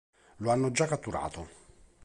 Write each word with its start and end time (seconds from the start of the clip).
Lo 0.37 0.49
hanno 0.49 0.71
già 0.71 0.87
catturato. 0.87 1.47